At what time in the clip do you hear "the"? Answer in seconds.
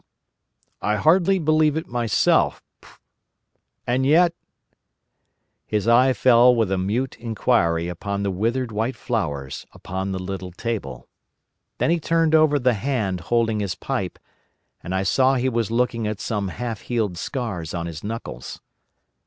8.23-8.31, 10.11-10.17, 12.57-12.73